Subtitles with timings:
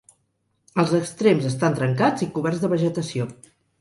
[0.83, 3.29] Els extrems estan trencats i coberts de vegetació.